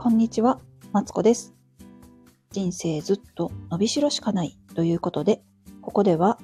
[0.00, 0.60] こんにちは、
[0.92, 1.56] マツコです。
[2.52, 5.42] 人生ずっと伸びしろしかないということで、
[5.82, 6.38] ここでは、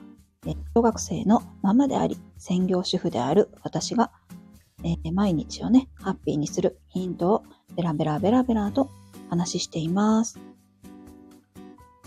[0.45, 4.11] え小学生のママであり、専業主婦である私が、
[4.83, 7.45] え毎日をね、ハッピーにするヒントを
[7.77, 8.91] ベラベラベラベラと
[9.31, 10.41] 話しています。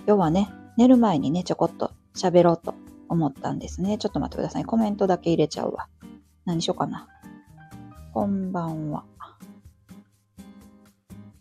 [0.05, 2.75] 今日はね、寝る前にね、ちょこっと喋ろうと
[3.07, 3.97] 思ったんですね。
[3.97, 4.65] ちょっと待ってください。
[4.65, 5.87] コメントだけ入れちゃうわ。
[6.43, 7.07] 何しようかな。
[8.13, 9.05] こんばんは。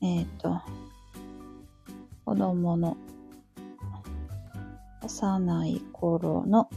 [0.08, 0.62] えっ、と、
[2.24, 2.96] 子供の
[5.02, 6.70] 幼い頃の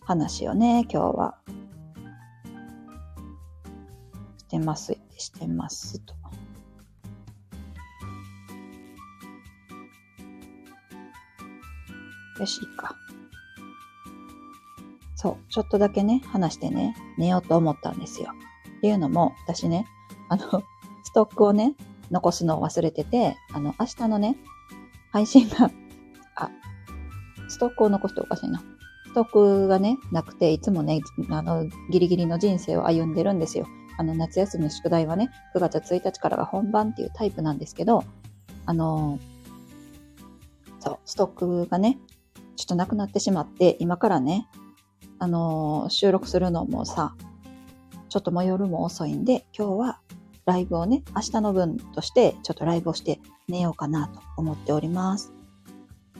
[0.00, 1.34] 話をね、今日は
[4.38, 6.14] してます、してますと。
[12.40, 12.96] よし、いいか。
[15.14, 18.30] そう、ちょっとだけね、話してね、寝ようと思ったんですよ。
[18.78, 19.86] っていうのも、私ね、
[20.30, 20.62] あの、
[21.12, 21.74] ストックをね、
[22.10, 24.38] 残すのを忘れてて、あの、明日のね、
[25.10, 25.70] 配信が、
[26.36, 26.50] あ、
[27.48, 28.62] ストックを残しておかしいな。
[29.08, 33.66] ストックがね、なくて、いつもね、あの、ギリギリの人生を歩んでるんですよ。
[33.98, 38.04] あの、夏休みの宿題はね、9月1日からが本番っていうタイプなんですけど、
[38.64, 39.18] あの、
[40.80, 41.98] そう、ストックがね、
[42.56, 44.48] ちょっとなくなってしまって、今からね、
[45.18, 47.14] あの、収録するのもさ、
[48.08, 50.00] ちょっとも夜も遅いんで、今日は
[50.44, 55.32] ライブをね、明日の分として、ちょっとライブをして寝ようかなと思っております。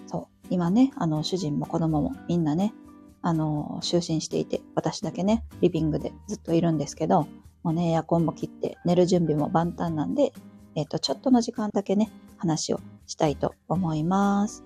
[0.07, 0.47] そう。
[0.51, 2.73] 今ね、あの、主人も子供もみんなね、
[3.21, 7.27] あの、就寝していて、私だけね、リビングでずっといるんですけど、
[7.63, 10.33] もうね、エアコンも切って、寝る準備も万端なんで、
[10.75, 14.65] えっ、と、ちょっとの時間だけね、話をしたいと思います。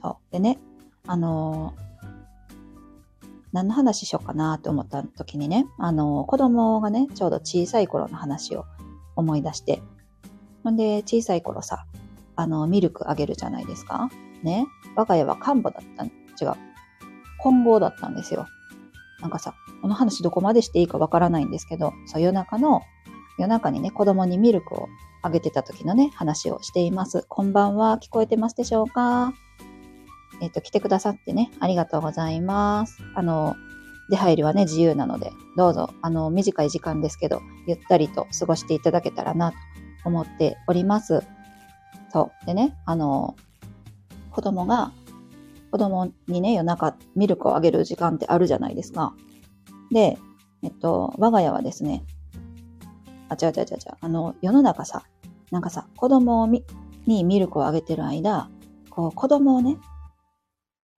[0.00, 0.32] そう。
[0.32, 0.58] でね、
[1.06, 1.74] あの
[3.52, 8.64] 何の話しようかなって思った時にね、あの、子供がね、ちょうど小さい頃の話を
[9.14, 9.82] 思い出して、
[10.64, 11.84] ほんで、小さい頃さ、
[12.36, 14.10] あの、ミルクあげるじゃないですか。
[14.42, 14.66] ね。
[14.96, 16.54] 我が家は漢母だった、違う。
[17.38, 18.46] 混合だったんですよ。
[19.20, 22.80] なんかさ、この話どこまでしていいかわからないんですけど、そう、夜中の、
[23.38, 24.88] 夜中にね、子供にミルクを
[25.22, 27.24] あげてた時のね、話をしています。
[27.28, 29.32] こんばんは、聞こえてますでしょうか？
[30.42, 32.98] えっ、と、来てくださってね、ありがとうございます。
[33.14, 33.54] あの、
[34.10, 39.56] 出入りはね、自由なので、どうぞ、あの、短い時間ですけど、ゆったりと過ごしていただけたらなと
[40.04, 41.22] 思っております。
[42.12, 42.46] そう。
[42.46, 43.36] でね、あの、
[44.32, 44.92] 子供が、
[45.70, 49.14] 子供にね、夜中ミルクをあげる時間ってあるじゃないですか。
[49.92, 50.18] で、
[50.64, 52.04] えっと、我が家はですね、
[53.28, 55.04] あ、違う違う違う違う、あの、世の中さ、
[55.52, 56.48] なんかさ、子供
[57.06, 58.50] にミルクをあげてる間、
[58.90, 59.78] こう、子供をね、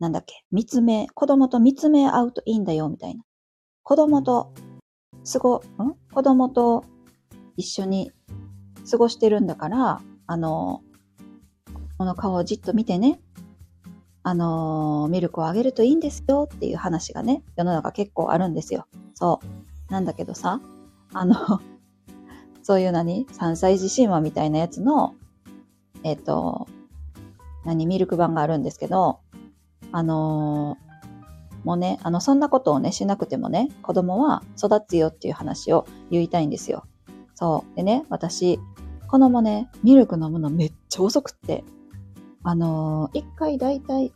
[0.01, 3.23] なんだっけ、見つめ、子供と見つめ合うといいんだよ、みたいな。
[3.83, 4.53] 子供と、
[5.23, 5.95] すご、ん？
[6.13, 6.85] 子供と
[7.57, 8.13] 一緒に
[8.91, 10.83] 過ごしてるんだから、あの、
[11.97, 13.21] この顔をじっと見てね、
[14.23, 18.87] あの、ミルクをあげるといいんですよっていう話がね、世の中結構あるんですよ。
[19.15, 19.41] そ
[19.89, 19.93] う。
[19.93, 20.61] なんだけどさ、
[21.13, 21.37] あの、
[22.63, 25.15] そういう何 ?3 歳児神話みたいなやつの、
[26.03, 26.67] えっ、と、
[27.65, 27.87] 何？
[27.87, 29.21] ミルク版があるんですけど、
[29.95, 30.95] あのー
[31.63, 36.85] もうね、あの、そんなことをね、しなくてもね、子供は育つよっていう話を言いたいんですよ。
[37.35, 37.77] そう。
[37.77, 38.61] でね、私、
[39.09, 41.65] 子供ね、ミルク飲むのめっちゃ遅くって。
[42.43, 44.13] あのー一回だいたい、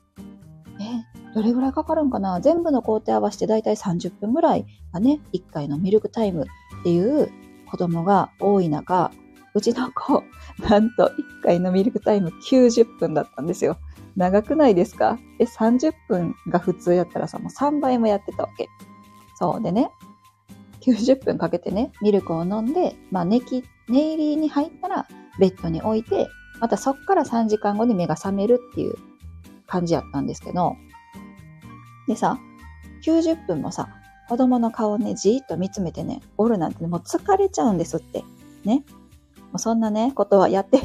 [0.79, 2.39] え、どれぐらいかかるんかな？
[2.43, 7.31] 全部の工程合わせてだいたい30分ぐらいがね、一回のミルクタイムっていう
[7.71, 9.11] 子供が多い中、
[9.55, 10.23] うちの子、
[10.69, 13.79] なんと一回のミルクタイム90分だったんですよ。
[14.19, 15.19] 長くないですか？
[15.39, 18.69] え、30分が普通やったらさ、もう3倍もやってたわけ。
[19.37, 19.63] そう。
[19.63, 19.91] でね、
[20.81, 25.07] 90分かけてね、ミルクを飲んで、まあ寝き、寝入りに入ったら
[25.39, 26.29] ベッドに置いて、
[26.61, 28.97] またそっから3時間後に目が覚めるっていう
[29.67, 30.75] 感じやったんですけど、
[32.09, 32.39] でさ、
[33.05, 33.89] 90分もさ、
[34.29, 38.25] 子供の顔をね、じーっと見つめてね、おるなんてね、もう疲れちゃうんですって。
[38.65, 38.85] ね。
[39.37, 40.81] もうそんなね、ことはやって、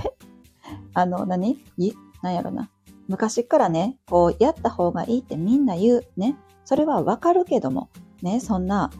[0.93, 1.57] あの、何？
[1.77, 2.69] い、なんやろな。
[3.07, 6.07] 昔からね、こう、やった方がいいってみんな言う。
[6.17, 6.37] ね。
[6.65, 7.89] それはわかるけども、
[8.21, 8.91] ね、そんな、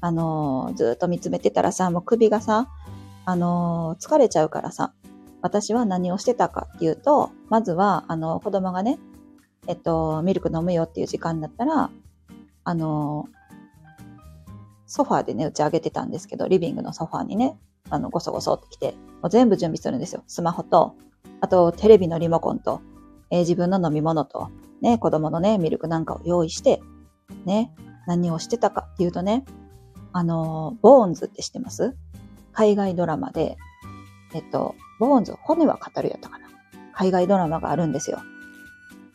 [0.00, 2.68] あのーずっと見つめてたらさ、もう首がさ、
[3.24, 4.92] あのー疲れちゃうからさ、
[5.42, 8.98] 私は何をしてたかっていうと、まずは、あの、子供がね、
[9.66, 11.90] えっと、ミルク飲むよっていう時間だったら、
[12.64, 13.28] あの
[14.86, 17.58] ソファーでね、打ち上げてたんですけど、リビングのソファーにね、
[17.90, 20.22] あの、ごそごそってきて、もう全部準備するんですよ。
[20.26, 20.94] スマホと、
[21.40, 22.80] あと、テレビのリモコンと、
[23.30, 26.80] えー自分の飲み物と、ね、子供のね、ミルクなんかを用意して、
[27.44, 27.74] ね、
[28.06, 29.44] 何をしてたかっていうとね、
[30.12, 31.94] あのー、ボーンズって知ってます？
[32.52, 33.56] 海外ドラマで、
[34.34, 36.48] えっと、ボーンズ、骨は語るやったかな？
[36.92, 38.18] 海外ドラマがあるんですよ。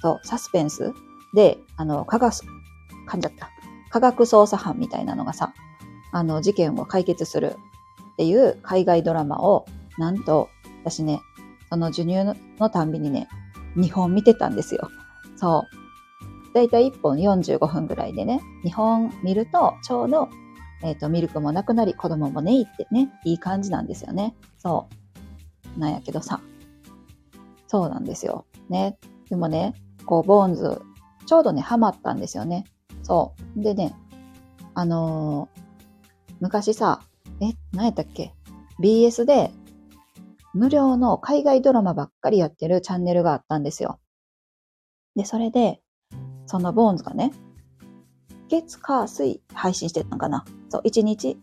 [0.02, 0.94] そう、サスペンス
[1.34, 2.34] で、あの、科学、
[3.08, 3.50] 噛んじゃった。
[3.90, 5.54] 科学捜査班みたいなのがさ、
[6.12, 7.58] あの、事件を解決する
[8.14, 9.66] っていう海外ドラマを、
[9.98, 10.50] なんと、
[10.84, 11.22] 私ね、
[11.70, 12.24] その授乳
[12.60, 13.28] のたんびにね、
[13.76, 14.90] 2本見てたんですよ。
[15.36, 16.54] そう。
[16.54, 20.30] だいたい1本45分ぐらいでね、2本見ると、ちょうど、
[20.84, 24.36] えっ、ー、と、ミルクもなくなり、子供もね、いってね、いい感じなんですよね。
[24.60, 24.88] そ
[25.78, 25.80] う。
[25.80, 26.42] なんやけどさ。
[27.68, 28.46] そうなんですよ。
[28.70, 28.98] ね。
[29.30, 29.74] でもね、
[30.06, 30.82] こう、ボーンズ、
[31.26, 32.66] ちょうどね、ハマったんですよね。
[33.02, 33.62] そう。
[33.64, 33.96] でね、
[34.76, 37.02] あのー、昔さ、
[37.42, 38.34] え、何やったっけ
[38.80, 39.52] ?BS で
[40.54, 44.00] 無料の海外ドラマばっかりやってるチャンネルがあったんですよ。
[45.16, 45.82] で、それで、
[46.46, 47.32] そのボーンズがね、
[48.50, 50.46] 月、火、水配信してたのかな？
[50.70, 51.38] そう、1日、ん？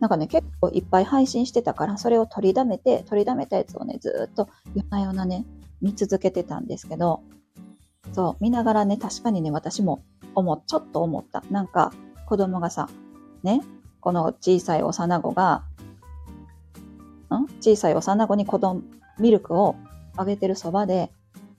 [0.00, 5.44] なんかね、結構いっぱい配信してたから、それを取りだめて、取りだめたやつをね、ずっと夜な夜なね、
[5.80, 7.22] 見続けてたんですけど、
[8.12, 10.02] そう、見ながらね、確かにね、私も
[10.34, 11.44] 思、ちょっと思った。
[11.50, 11.92] なんか、
[12.26, 12.88] 子供がさ、
[13.42, 13.62] ね、
[14.00, 15.64] この小さい幼子が、
[17.60, 18.82] 小さい幼子に子供、
[19.18, 19.76] ミルクを
[20.16, 21.10] あげてるそばで、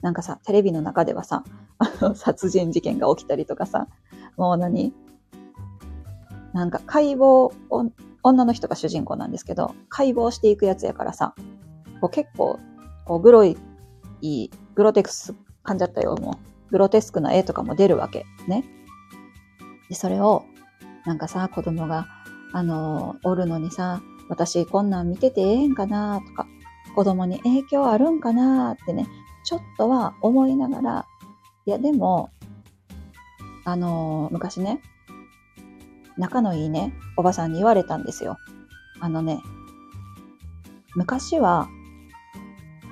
[0.01, 1.43] なんかさ、テレビの中ではさ、
[2.15, 3.87] 殺人事件が起きたりとかさ、
[4.35, 4.93] もう何
[6.53, 7.51] なんか解剖、
[8.23, 11.35] 女の人が主人公なんですけど、解剖していくやつやからさ、
[12.01, 12.59] こう結構、
[13.05, 13.57] こうグロい、
[14.75, 15.33] グロテクス
[15.63, 16.71] 噛んじゃったよ、もう。
[16.71, 18.25] グロテスクな絵とかも出るわけ。
[18.47, 18.63] ね。
[19.89, 20.43] で、それを、
[21.05, 22.07] なんかさ、子供が、
[22.53, 26.47] あの、おるのにさ、私こんなん見ててええんかなとか、
[26.95, 29.07] 子供に影響あるんかなってね、
[29.43, 31.05] ちょっとは思いながら、
[31.65, 32.29] いや、でも、
[33.65, 34.81] あの、昔ね、
[36.17, 38.37] 仲のいいね、おばさんに言われたんですよ。
[38.99, 39.39] あのね、
[40.95, 41.69] 昔は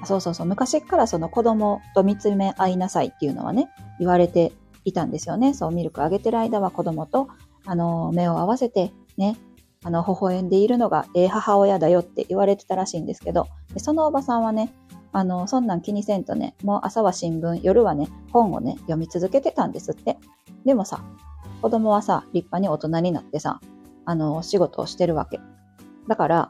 [0.06, 0.48] そうそうそう。
[0.48, 4.54] 昔からその子供と見つめ合いなさいっていうのはね、言われて
[4.86, 5.54] いたんですよね。
[5.54, 7.28] そう、ミルクあげてる間は子供と、
[7.66, 9.36] あの、目を合わせて、ね、
[9.86, 13.48] あの、微笑んでいるのが、ええ母親だよって言われてたらしいんですけど、
[13.78, 14.74] そのおばさんはね、
[15.12, 20.18] あの、そんなん気にせんとね、もう朝は新聞、夜はね、本をね、読み続けてたんですって。
[20.66, 21.04] でもさ、
[21.62, 23.62] 子供はさ、立派に大人になってさ、
[24.06, 25.40] あの、仕事をしてるわけ。
[26.08, 26.50] だから、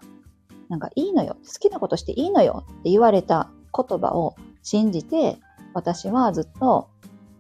[0.69, 5.39] なんかいいのよ、好きなことしていいのよって言われた言葉を信じて、
[5.73, 6.87] 私はずっと、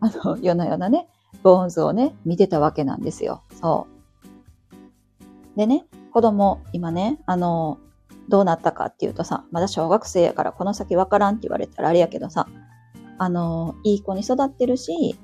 [0.01, 1.07] あの、夜な夜なね、
[1.41, 3.43] ボーンズをね、見てたわけなんですよ。
[3.53, 3.94] そう。
[5.55, 7.77] でね、子供、今ね、あの、
[8.27, 12.47] どうなったかっていうとさ、まだ小学生やからこの先わからんって言われたらあれやけどさ、
[13.17, 15.17] あの、いい子に育ってるし、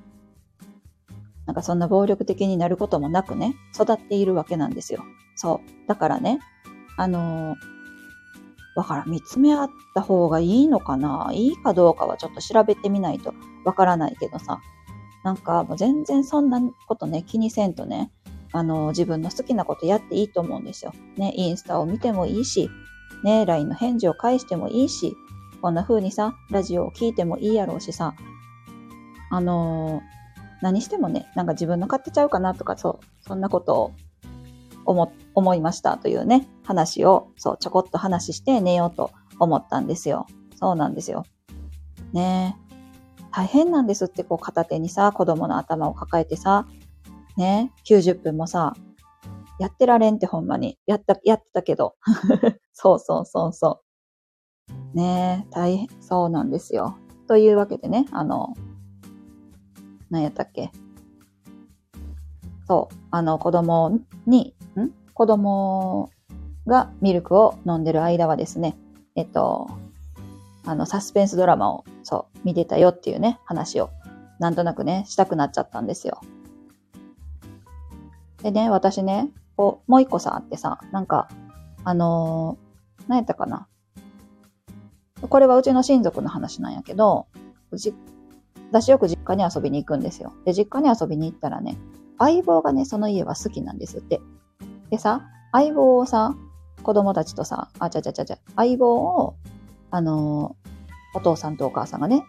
[1.45, 5.04] なんかそんな暴力的になることもなくね、育っているわけなんですよ。
[5.36, 5.88] そう。
[5.88, 6.39] だからね、
[6.98, 7.56] あの、
[8.75, 11.31] だからん見つめ合った方がいいのかな？
[11.33, 13.33] いいかどうかはちょっと調べてみないと
[13.66, 14.62] わからないけどさ。
[15.24, 18.12] なんかもう全然そんなことね、気にせんとね、
[18.53, 20.94] あの、自分の好きなことやっていいと思うんですよ。
[21.18, 22.69] ね、インスタを見てもいいし、
[23.24, 25.15] ね、LINE の返事を返してもいいし、
[25.62, 28.15] こんな風にさ、ラジオを聞いてもいいやろうしさ、
[29.30, 30.01] あのー、
[30.62, 33.92] 何してもね、なんか自分の勝手ちゃうかなとか、そう、そんなことを
[34.86, 40.25] 思、思いましたというね、話を、そう、ちょこっと話して寝ようと思ったんですよ。
[40.56, 41.25] そうなんですよ。
[42.14, 42.57] ね
[43.31, 46.68] 大変なんですって、こう片手にさ、子供の頭を抱えてさ、
[47.38, 48.73] ね90分もさ、
[49.59, 50.78] やってられんってほんまに。
[50.88, 51.95] やった、やってたけど。
[52.73, 53.81] そうそうそうそ
[54.94, 54.97] う。
[54.97, 56.95] ね大変、そうなんですよ。
[57.28, 58.56] というわけでね、あの、
[60.09, 60.71] 何やったっけ
[62.68, 64.90] そう、あの子供にん？
[65.14, 66.09] 子供
[66.66, 68.78] がミルクを飲んでる間はですね、
[69.16, 69.69] えっと、
[70.66, 73.90] あの、サスペンスドラマを、そう、見てたよっていうね、話を、
[74.40, 76.21] なんとなくね、したくなっちゃったんですよ。
[78.44, 81.30] でね、私ね、こう、もう一個さ、あってさ、なんか、
[81.83, 83.68] あのー、何やったかな。
[85.21, 87.28] これはうちの親族の話なんやけど、
[87.69, 87.94] うち、
[88.71, 90.33] 私よく実家に遊びに行くんですよ。
[90.45, 91.78] で、実家に遊びに行ったらね、
[92.18, 94.21] 相棒がね、その家は好きなんですって。
[94.90, 96.36] でさ、相棒をさ、
[96.81, 99.36] 子供たちとさ、あちゃちゃちゃちゃ、相棒を、
[99.92, 102.24] あのー、お父さんとお母さんがね、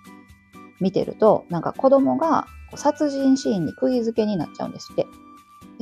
[0.81, 5.07] 見てると、なんか子供が殺人シーンに釘付けになっちゃうんですって。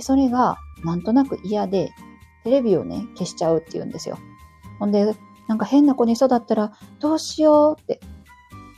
[0.01, 1.93] で、それがなんとなく嫌で、
[2.43, 4.19] テレビをね、消しちゃうって言うんですよ。
[4.79, 5.15] ほんで、
[5.47, 8.01] なんか変な子に育ったらどうしようって、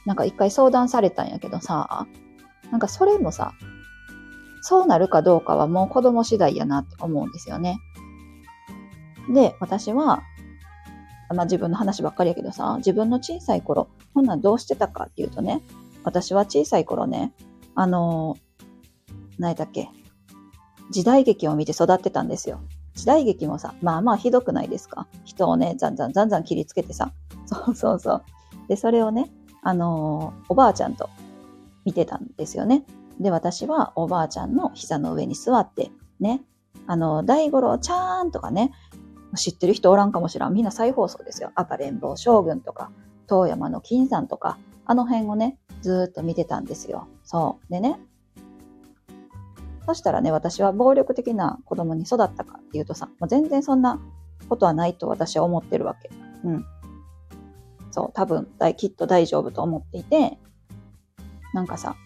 [0.05, 2.09] なんか一回相談されたんやけどさ、
[2.73, 3.53] なんかそれもさ、
[4.63, 7.79] そうなるかどうかはもう子供次第やなって思うんですよね。
[9.33, 10.25] で、私は、
[11.33, 15.63] まあ自分の話ばっかりやけどさ、自分の小さい頃、こんなんどうしてたかっていうとね、
[16.03, 17.33] 私は小さい頃ね、
[17.77, 19.89] あのー、何やったっけ、
[20.93, 22.61] 時代劇を見て育ってたんですよ。
[22.95, 25.07] 時代劇もさ、まあまあひどくないですか？
[25.25, 27.13] 人をね、ざんざんざんざん切りつけてさ。
[27.47, 28.23] そうそうそう。
[28.69, 29.33] で、それをね、
[29.63, 31.09] あのー、おばあちゃんと
[31.85, 32.85] 見てたんですよね。
[33.19, 36.43] で、私はおばあちゃんの膝の上に座って、ね、
[36.87, 38.73] あの、大五郎ちゃんとかね、
[39.37, 40.53] 知ってる人おらんかもしらん。
[40.53, 41.51] みんな再放送ですよ。
[41.55, 42.91] 赤連邦将軍とか、
[43.27, 47.07] 遠山の金さんとか、あの辺をね、ずっと見てたんですよ。
[47.25, 47.73] そう。
[47.73, 47.99] でね。
[49.87, 54.01] そしたらね、私は暴力的な子供に育ったかっていうとさ、もう全然そんな
[54.49, 56.11] ことはないと私は思ってるわけ。
[56.45, 56.65] うん。
[57.91, 60.39] そう、多分、きっと大丈夫と思っていて、
[61.53, 61.97] なんかさ、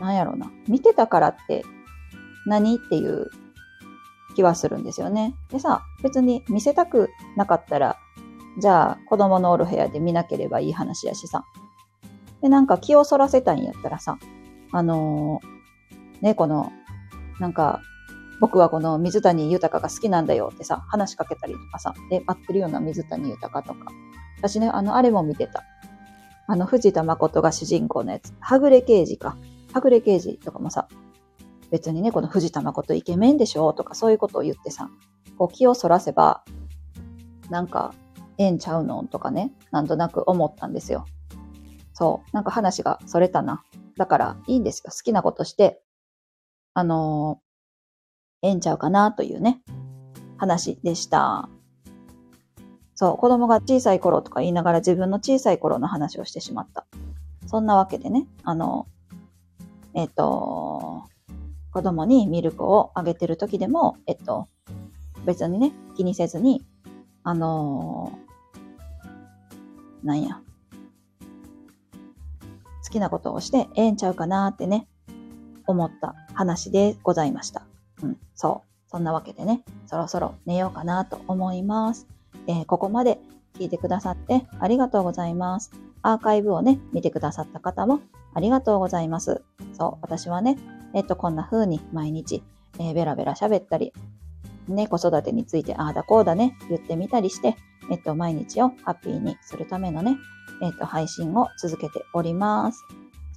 [0.00, 0.50] なんやろうな。
[0.66, 1.62] 見てたからって
[2.46, 3.30] 何っていう
[4.34, 5.34] 気はするんですよね。
[5.50, 7.96] でさ、別に見せたくなかったら、
[8.58, 11.44] じゃあ子供のおる部屋で見なければいい話やしさ。
[12.40, 14.18] で、なんか気をそらせたいんやったらさ、
[14.72, 15.59] あのー、
[16.20, 16.72] ね、この、
[17.38, 17.80] なんか、
[18.40, 23.92] 僕はこの水谷豊が好きなんだよってさ、話しかけたりとかさ、で、待ってるような水谷豊とか。
[24.38, 25.64] 私ね、あの、あれも見てた。
[26.46, 28.32] あの、藤田誠が主人公のやつ。
[28.40, 29.36] はぐれ刑事か。
[29.72, 30.88] はぐれ刑事とかもさ、
[31.70, 34.90] 別にね、この藤田誠イケメンでしょとかそういうことを言ってさ、
[35.38, 36.42] こう気をそらせば、
[37.50, 37.94] なんか、
[38.38, 41.04] ええんちゃうのとかね、なんとなく思ったんですよ。
[41.92, 42.34] そう。
[42.34, 43.62] なんか話がそれたな。
[43.96, 44.90] だから、いいんですよ。
[44.90, 45.82] 好きなことして、
[46.74, 47.40] あの、
[48.42, 49.60] ええんちゃうかなというね、
[50.38, 51.48] 話でした。
[52.94, 56.86] そう、子供が小さい頃とか言いながら自分の小さい頃の話をしてしまった。
[57.46, 58.86] そんなわけでね、あの、
[59.94, 61.04] えっ、と、
[61.72, 64.48] 子供にミルクをあげてる時でも、えっと、
[65.24, 66.64] 別にね、気にせずに、
[67.22, 70.40] あのー、なんや、
[72.84, 74.86] 好きなことをしてええんちゃうかなってね、
[75.70, 77.62] 思った話でございました。
[78.02, 78.70] うん、そう。
[78.90, 82.08] そんなわけでね、そろそろ寝ようかなと思います。
[82.46, 83.20] えー、ここまで
[83.54, 85.70] 聞いてくださってありがとうございます。
[86.02, 88.00] アーカイブをね、見てくださった方も
[88.34, 89.42] ありがとうございます。
[89.74, 90.58] そう、私はね、
[90.94, 92.42] えっと、こんな風に毎日、
[92.78, 93.92] えー、ベラベラ喋ったり、
[94.68, 97.56] ね、子育てについてああだこうだね、言ってみたりして、
[97.90, 100.16] えっと、毎日をハッピーにするためのね、
[100.62, 102.84] えっと、配信を続けております。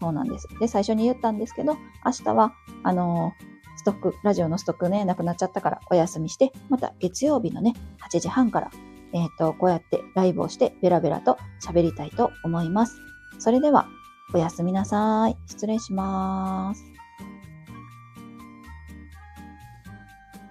[0.03, 0.50] そうなんです。
[0.60, 7.74] で、最初に言ったんですけど、明日は、あのー、ストック、ラジオのストックね、なくなっちゃったからお休みして、また月曜日のね、
[8.12, 8.72] 8時半から、
[9.13, 12.98] えっ、と、こうやってライブをしてベラベラと喋りたいと思います。
[13.39, 13.88] それでは、
[14.33, 15.38] おやすみなさい。
[15.48, 16.92] 失礼します。